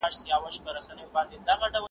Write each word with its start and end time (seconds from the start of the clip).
مناجات. 0.03 1.71